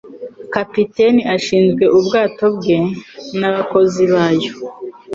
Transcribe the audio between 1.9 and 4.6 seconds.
ubwato bwe nabakozi bayo..